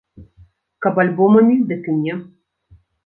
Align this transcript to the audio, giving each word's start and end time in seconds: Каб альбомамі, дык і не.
Каб 0.85 0.95
альбомамі, 1.03 1.59
дык 1.73 1.83
і 1.93 1.97
не. 2.03 2.15